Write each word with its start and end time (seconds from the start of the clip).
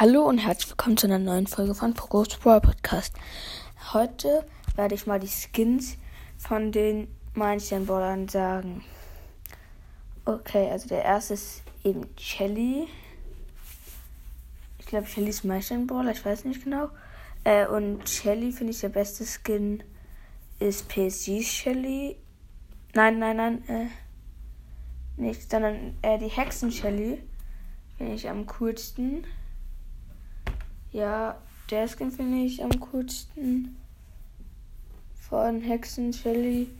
Hallo 0.00 0.28
und 0.28 0.38
herzlich 0.38 0.70
willkommen 0.70 0.96
zu 0.96 1.08
einer 1.08 1.18
neuen 1.18 1.48
Folge 1.48 1.74
von 1.74 1.92
Pogos 1.92 2.28
Brawl 2.36 2.60
Podcast. 2.60 3.16
Heute 3.92 4.46
werde 4.76 4.94
ich 4.94 5.08
mal 5.08 5.18
die 5.18 5.26
Skins 5.26 5.96
von 6.36 6.70
den 6.70 7.08
Meilenstein-Brawlern 7.34 8.28
sagen. 8.28 8.84
Okay, 10.24 10.70
also 10.70 10.86
der 10.86 11.02
erste 11.02 11.34
ist 11.34 11.62
eben 11.82 12.06
Shelly. 12.16 12.86
Ich 14.78 14.86
glaube, 14.86 15.08
Shelly 15.08 15.30
ist 15.30 15.44
Meilenstein-Brawler, 15.44 16.12
ich 16.12 16.24
weiß 16.24 16.44
nicht 16.44 16.62
genau. 16.62 16.90
Äh, 17.42 17.66
und 17.66 18.08
Shelly 18.08 18.52
finde 18.52 18.74
ich 18.74 18.80
der 18.80 18.90
beste 18.90 19.24
Skin 19.26 19.82
ist 20.60 20.88
PSG 20.88 21.42
Shelly. 21.42 22.14
Nein, 22.94 23.18
nein, 23.18 23.36
nein, 23.36 23.68
äh, 23.68 23.86
nicht, 25.20 25.50
sondern 25.50 25.98
äh, 26.02 26.20
die 26.20 26.28
Hexen 26.28 26.70
Shelly 26.70 27.20
finde 27.96 28.14
ich 28.14 28.28
am 28.28 28.46
coolsten. 28.46 29.24
Ja, 30.92 31.36
der 31.70 31.86
Skin 31.86 32.10
finde 32.10 32.38
ich 32.38 32.62
am 32.64 32.80
coolsten. 32.80 33.76
Von 35.14 35.60
Hexen 35.60 36.14
Shelly. 36.14 36.70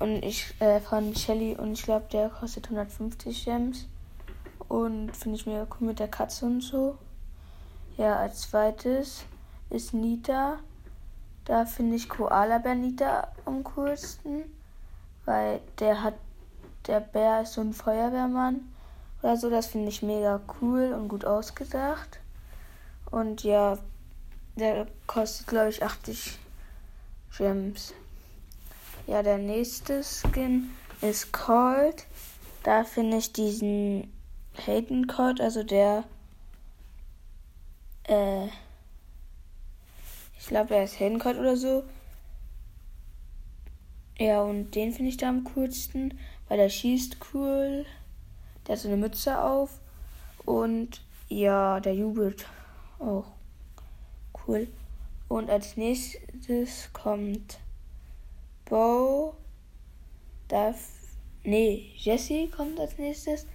Und 0.00 0.24
ich, 0.24 0.60
äh, 0.60 0.80
von 0.80 1.14
Shelly 1.14 1.54
und 1.54 1.74
ich 1.74 1.84
glaube, 1.84 2.06
der 2.10 2.28
kostet 2.30 2.64
150 2.66 3.44
Gems. 3.44 3.86
Und 4.68 5.16
finde 5.16 5.36
ich 5.36 5.46
mega 5.46 5.68
cool 5.70 5.86
mit 5.86 6.00
der 6.00 6.08
Katze 6.08 6.46
und 6.46 6.62
so. 6.62 6.98
Ja, 7.96 8.16
als 8.16 8.50
zweites 8.50 9.24
ist 9.70 9.94
Nita. 9.94 10.58
Da 11.44 11.64
finde 11.64 11.94
ich 11.94 12.08
Koala 12.08 12.58
Bär 12.58 12.74
Nita 12.74 13.28
am 13.44 13.62
coolsten. 13.62 14.42
Weil 15.26 15.60
der 15.78 16.02
hat, 16.02 16.14
der 16.88 16.98
Bär 16.98 17.42
ist 17.42 17.52
so 17.52 17.60
ein 17.60 17.72
Feuerwehrmann 17.72 18.68
oder 19.22 19.36
so. 19.36 19.48
Das 19.48 19.66
finde 19.66 19.90
ich 19.90 20.02
mega 20.02 20.40
cool 20.60 20.92
und 20.92 21.06
gut 21.06 21.24
ausgedacht. 21.24 22.18
Und 23.10 23.44
ja, 23.44 23.78
der 24.56 24.86
kostet, 25.06 25.46
glaube 25.46 25.70
ich, 25.70 25.82
80 25.82 26.38
Gems. 27.36 27.94
Ja, 29.06 29.22
der 29.22 29.38
nächste 29.38 30.02
Skin 30.02 30.70
ist 31.00 31.32
Cold. 31.32 32.06
Da 32.62 32.84
finde 32.84 33.18
ich 33.18 33.32
diesen 33.32 34.12
Hayden 34.66 35.06
Cold, 35.06 35.40
also 35.40 35.62
der, 35.62 36.04
äh, 38.04 38.46
ich 40.38 40.46
glaube, 40.46 40.76
er 40.76 40.84
ist 40.84 40.98
Hayden 41.00 41.18
Cold 41.18 41.38
oder 41.38 41.56
so. 41.56 41.84
Ja, 44.18 44.42
und 44.42 44.74
den 44.74 44.92
finde 44.92 45.10
ich 45.10 45.16
da 45.16 45.28
am 45.28 45.44
coolsten, 45.44 46.18
weil 46.48 46.58
der 46.58 46.68
schießt 46.68 47.16
cool. 47.34 47.84
Der 48.66 48.76
hat 48.76 48.82
so 48.82 48.88
eine 48.88 48.96
Mütze 48.96 49.42
auf. 49.42 49.80
Und 50.44 51.02
ja, 51.28 51.80
der 51.80 51.94
jubelt 51.94 52.46
auch 52.98 53.26
cool. 54.46 54.68
Und 55.28 55.50
als 55.50 55.76
nächstes 55.76 56.90
kommt 56.92 57.58
Bo. 58.64 59.34
Darf. 60.48 60.90
Nee, 61.42 61.90
Jesse 61.96 62.48
kommt 62.48 62.78
als 62.78 62.98
nächstes. 62.98 63.46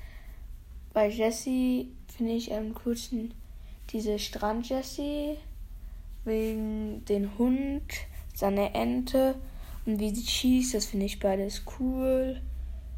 Bei 0.94 1.08
Jesse 1.08 1.88
finde 2.08 2.34
ich 2.34 2.54
am 2.54 2.74
coolsten 2.74 3.34
diese 3.92 4.20
Strand-Jessie. 4.20 5.38
Wegen 6.26 7.06
den 7.06 7.38
Hund, 7.38 7.86
seine 8.36 8.74
Ente 8.74 9.36
und 9.86 10.00
wie 10.00 10.14
sie 10.14 10.28
schießt. 10.28 10.74
Das 10.74 10.86
finde 10.86 11.06
ich 11.06 11.20
beides 11.20 11.64
cool. 11.80 12.42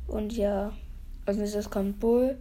Und 0.07 0.33
ja, 0.33 0.73
als 1.25 1.37
nächstes 1.37 1.69
kommt 1.69 1.99
Bull. 1.99 2.37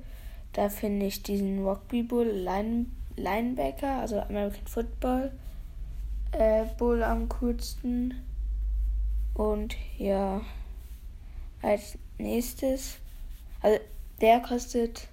Da 0.52 0.68
finde 0.68 1.06
ich 1.06 1.22
diesen 1.22 1.64
Rugby 1.64 2.02
Bull 2.02 2.26
Line 2.26 2.86
Linebacker, 3.20 4.00
also 4.00 4.20
American 4.20 4.66
Football 4.66 5.32
äh, 6.32 6.64
Bull 6.78 7.02
am 7.02 7.28
coolsten. 7.28 8.14
Und 9.34 9.76
ja, 9.98 10.40
als 11.62 11.98
nächstes, 12.18 12.96
also 13.62 13.78
der 14.20 14.40
kostet 14.40 15.08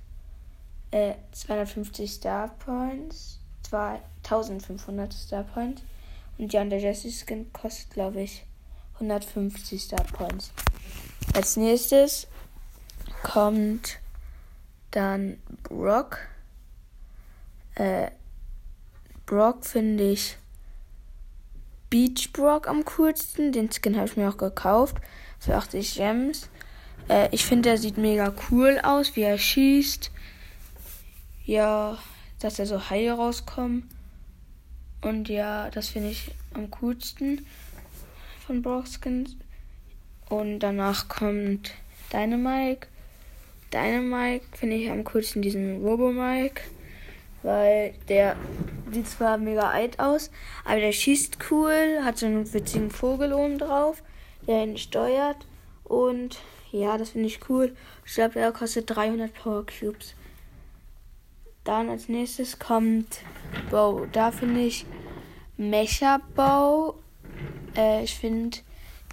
äh, 0.92 1.14
250 1.32 2.12
Star 2.12 2.50
Points, 2.60 3.40
2500 3.64 5.14
Star 5.14 5.44
Points. 5.44 5.82
Und 6.38 6.54
ja, 6.54 6.64
der 6.64 6.80
Jesse 6.80 7.12
Skin 7.12 7.52
kostet, 7.54 7.92
glaube 7.92 8.22
ich, 8.22 8.46
150 8.96 9.82
Star 9.82 10.04
Points. 10.04 10.52
Als 11.34 11.58
nächstes 11.58 12.28
kommt 13.24 14.00
dann 14.92 15.40
Brock. 15.64 16.20
Äh, 17.78 18.10
Brock 19.28 19.66
finde 19.66 20.12
ich 20.12 20.38
Beach 21.92 22.32
Brock 22.34 22.68
am 22.68 22.84
coolsten. 22.86 23.52
Den 23.52 23.70
Skin 23.72 23.96
habe 23.96 24.08
ich 24.08 24.18
mir 24.18 24.30
auch 24.30 24.38
gekauft. 24.38 24.98
Für 25.40 25.56
80 25.56 25.96
Gems. 25.96 26.50
Äh, 27.08 27.30
ich 27.32 27.46
finde, 27.46 27.70
der 27.70 27.78
sieht 27.78 27.98
mega 27.98 28.34
cool 28.50 28.80
aus, 28.82 29.16
wie 29.16 29.22
er 29.22 29.38
schießt. 29.38 30.10
Ja, 31.46 32.00
dass 32.40 32.58
er 32.58 32.66
so 32.66 32.90
Haie 32.90 33.12
rauskommen. 33.12 33.88
Und 35.02 35.30
ja, 35.30 35.70
das 35.70 35.90
finde 35.90 36.10
ich 36.10 36.32
am 36.56 36.72
coolsten 36.72 37.46
von 38.46 38.64
Brock 38.64 38.86
Skins. 38.88 39.36
Und 40.30 40.60
danach 40.60 41.08
kommt 41.08 41.74
Dynamike. 42.12 42.88
Dynamike 43.72 44.46
finde 44.58 44.78
ich 44.78 44.90
am 44.90 45.04
coolsten 45.04 45.44
diesen 45.44 45.84
Robo-Mike 45.84 46.62
weil 47.44 47.94
der 48.10 48.36
sieht 48.92 49.08
zwar 49.08 49.38
mega 49.38 49.70
alt 49.70 50.00
aus, 50.00 50.32
aber 50.66 50.80
der 50.80 50.92
schießt 50.92 51.38
cool, 51.52 52.00
hat 52.04 52.18
so 52.18 52.26
einen 52.26 52.52
witzigen 52.54 52.92
Vogel 52.92 53.34
oben 53.34 53.58
drauf, 53.58 54.04
der 54.48 54.64
ihn 54.64 54.78
steuert 54.78 55.46
und 55.84 56.38
ja, 56.72 56.98
das 56.98 57.12
finde 57.12 57.28
ich 57.28 57.50
cool. 57.50 57.76
Ich 58.06 58.16
glaube, 58.16 58.34
der 58.34 58.52
kostet 58.52 58.90
300 58.90 59.34
Power 59.34 59.66
Cubes. 59.66 60.16
Dann 61.64 61.90
als 61.90 62.08
nächstes 62.08 62.60
kommt 62.60 63.20
Bow. 63.70 64.08
Da 64.12 64.32
finde 64.32 64.62
ich 64.62 64.86
Mecha 65.58 66.20
Bow. 66.36 66.96
Äh, 67.76 68.04
ich 68.04 68.16
finde, 68.16 68.58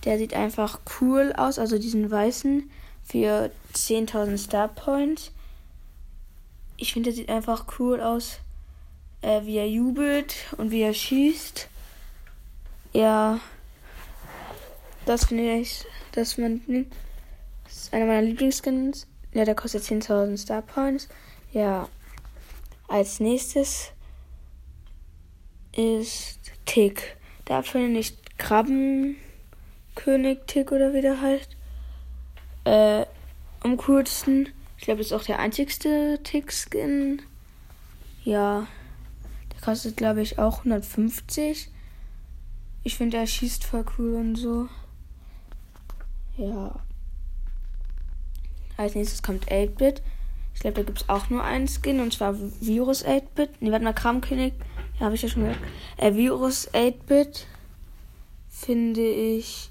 der 0.05 0.19
sieht 0.19 0.35
einfach 0.35 0.81
cool 1.01 1.33
aus, 1.37 1.59
also 1.59 1.79
diesen 1.79 2.11
weißen 2.11 2.71
für 3.03 3.51
10.000 3.75 4.39
Star 4.39 4.69
Points 4.69 5.33
ich 6.77 6.93
finde, 6.93 7.11
er 7.11 7.17
sieht 7.17 7.29
einfach 7.29 7.67
cool 7.79 8.01
aus, 8.01 8.41
äh, 9.23 9.43
wie 9.45 9.57
er 9.57 9.69
jubelt 9.69 10.35
und 10.57 10.71
wie 10.71 10.83
er 10.83 10.95
schießt. 10.95 11.69
Ja, 12.93 13.41
das 15.07 15.27
finde 15.27 15.57
ich, 15.57 15.85
dass 16.13 16.39
man, 16.39 16.61
das 17.65 17.75
ist 17.75 17.95
einer 17.95 18.07
meiner 18.07 18.23
Lieblingsskins. 18.23 19.07
Ja, 19.33 19.45
der 19.45 19.55
kostet 19.55 19.83
10.000 19.83 20.37
Star 20.37 20.63
Points. 20.63 21.09
Ja, 21.53 21.89
als 22.89 23.21
nächstes 23.21 23.91
ist 25.73 26.39
Tick. 26.67 27.17
Da 27.45 27.63
finde 27.63 28.01
ich 28.01 28.17
Krabbenkönig 28.39 29.17
Tick 30.47 30.73
oder 30.73 30.95
wie 30.95 31.01
der 31.01 31.21
heißt. 31.21 31.57
Äh, 32.65 33.07
am 33.61 33.77
coolsten. 33.79 34.49
Ich 34.85 34.87
glaube, 34.87 34.99
das 34.99 35.07
ist 35.07 35.13
auch 35.15 35.25
der 35.25 35.39
einzigste 35.39 36.21
Tick-Skin. 36.25 37.23
Ja. 38.23 38.67
Der 39.51 39.61
kostet, 39.63 39.97
glaube 39.97 40.21
ich, 40.21 40.39
auch 40.39 40.59
150. 40.59 41.71
Ich 42.83 42.95
finde, 42.95 43.17
er 43.17 43.27
schießt 43.27 43.65
voll 43.65 43.87
cool 43.97 44.17
und 44.17 44.37
so. 44.37 44.69
Ja. 46.37 46.79
Als 48.77 48.95
nächstes 48.95 49.23
kommt 49.23 49.51
8-Bit. 49.51 50.03
Ich 50.53 50.61
glaube, 50.61 50.77
da 50.77 50.83
gibt 50.83 51.01
es 51.01 51.09
auch 51.09 51.31
nur 51.31 51.43
einen 51.43 51.67
Skin 51.67 52.01
und 52.01 52.13
zwar 52.13 52.35
Virus 52.61 53.07
8-Bit. 53.07 53.63
Ne, 53.63 53.73
warte 53.73 53.85
mal, 53.87 53.95
Kramkönig. 53.95 54.53
Ja, 55.01 55.07
habe 55.07 55.15
ich 55.15 55.23
ja 55.23 55.31
schon 55.31 55.45
gesagt. 55.45 55.65
Äh, 55.97 56.15
Virus 56.15 56.71
8-Bit 56.75 57.47
finde 58.51 59.01
ich 59.01 59.71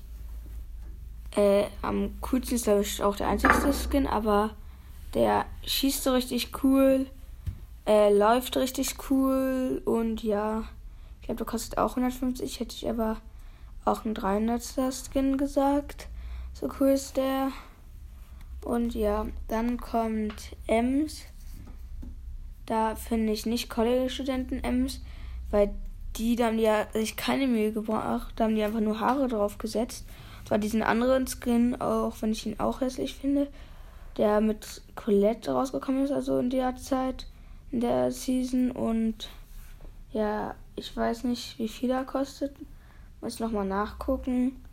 äh, 1.35 1.65
am 1.83 2.19
coolsten 2.21 2.55
ist, 2.55 2.63
glaube 2.63 2.81
ich, 2.81 3.03
auch 3.03 3.15
der 3.15 3.27
einzigste 3.27 3.71
Skin, 3.73 4.07
aber 4.07 4.55
der 5.13 5.45
schießt 5.65 6.03
so 6.03 6.13
richtig 6.13 6.63
cool, 6.63 7.07
äh, 7.85 8.15
läuft 8.15 8.57
richtig 8.57 8.95
cool 9.09 9.81
und 9.85 10.23
ja, 10.23 10.63
ich 11.21 11.27
glaube, 11.27 11.37
der 11.37 11.45
kostet 11.45 11.77
auch 11.77 11.91
150. 11.91 12.59
Hätte 12.59 12.75
ich 12.75 12.89
aber 12.89 13.17
auch 13.85 14.05
ein 14.05 14.15
300er 14.15 14.91
Skin 14.91 15.37
gesagt. 15.37 16.07
So 16.53 16.69
cool 16.79 16.89
ist 16.89 17.17
der. 17.17 17.51
Und 18.63 18.95
ja, 18.95 19.25
dann 19.47 19.77
kommt 19.77 20.55
Ems. 20.67 21.23
Da 22.65 22.95
finde 22.95 23.33
ich 23.33 23.45
nicht 23.45 23.69
College-Studenten 23.69 24.63
Ems, 24.63 25.01
weil 25.51 25.73
die, 26.15 26.35
da 26.35 26.47
haben 26.47 26.59
ja 26.59 26.87
sich 26.93 27.17
keine 27.17 27.47
Mühe 27.47 27.73
gebracht. 27.73 28.33
Da 28.35 28.45
haben 28.45 28.55
die 28.55 28.63
einfach 28.63 28.79
nur 28.79 28.99
Haare 28.99 29.27
drauf 29.27 29.57
gesetzt. 29.57 30.05
Zwar 30.45 30.57
diesen 30.57 30.83
anderen 30.83 31.27
Skin, 31.27 31.79
auch 31.79 32.15
wenn 32.21 32.31
ich 32.31 32.45
ihn 32.45 32.59
auch 32.59 32.81
hässlich 32.81 33.15
finde 33.15 33.47
der 34.17 34.41
mit 34.41 34.81
Colette 34.95 35.51
rausgekommen 35.51 36.03
ist, 36.03 36.11
also 36.11 36.39
in 36.39 36.49
der 36.49 36.75
Zeit, 36.75 37.27
in 37.71 37.81
der 37.81 38.11
Season. 38.11 38.71
Und 38.71 39.29
Ja, 40.11 40.53
ich 40.75 40.95
weiß 40.95 41.23
nicht, 41.23 41.57
wie 41.59 41.67
viel 41.67 41.89
er 41.89 42.05
kostet. 42.05 42.55
Muss 43.21 43.39
nochmal 43.39 43.65
nachgucken. 43.65 44.63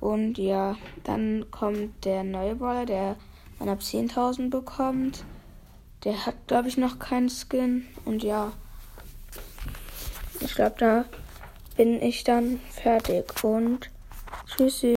Und 0.00 0.38
ja, 0.38 0.76
dann 1.04 1.46
kommt 1.50 2.04
der 2.04 2.24
neue 2.24 2.54
Brawler, 2.54 2.86
der 2.86 3.16
man 3.58 3.68
ab 3.68 3.80
10.000 3.80 4.50
bekommt. 4.50 5.24
Der 6.04 6.26
hat, 6.26 6.34
glaube 6.46 6.68
ich, 6.68 6.76
noch 6.76 6.98
keinen 6.98 7.28
Skin. 7.28 7.86
Und 8.04 8.22
ja, 8.22 8.52
ich 10.40 10.54
glaube, 10.54 10.76
da 10.78 11.04
bin 11.76 12.00
ich 12.00 12.24
dann 12.24 12.60
fertig. 12.70 13.24
Und 13.42 13.90
tschüssi. 14.46 14.86